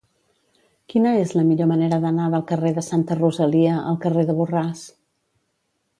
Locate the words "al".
3.93-4.03